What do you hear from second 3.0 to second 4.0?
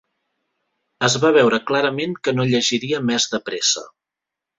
més depresa